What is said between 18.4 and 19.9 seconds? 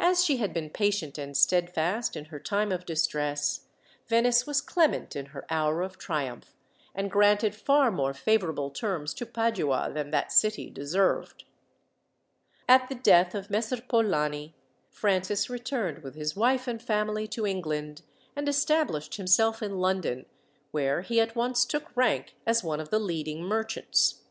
established himself in